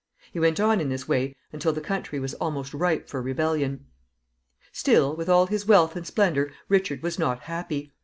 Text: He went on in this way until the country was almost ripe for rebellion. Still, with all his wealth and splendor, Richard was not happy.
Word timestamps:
He 0.33 0.39
went 0.39 0.59
on 0.59 0.81
in 0.81 0.89
this 0.89 1.07
way 1.07 1.35
until 1.53 1.73
the 1.73 1.79
country 1.79 2.19
was 2.19 2.33
almost 2.33 2.73
ripe 2.73 3.07
for 3.07 3.21
rebellion. 3.21 3.85
Still, 4.71 5.15
with 5.15 5.29
all 5.29 5.45
his 5.45 5.67
wealth 5.67 5.95
and 5.95 6.07
splendor, 6.07 6.51
Richard 6.69 7.03
was 7.03 7.19
not 7.19 7.41
happy. 7.41 7.91